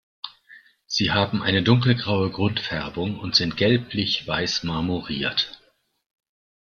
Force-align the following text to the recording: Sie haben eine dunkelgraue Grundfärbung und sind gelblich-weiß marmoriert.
Sie 0.87 1.11
haben 1.11 1.43
eine 1.43 1.61
dunkelgraue 1.61 2.31
Grundfärbung 2.31 3.19
und 3.19 3.35
sind 3.35 3.55
gelblich-weiß 3.55 4.63
marmoriert. 4.63 5.61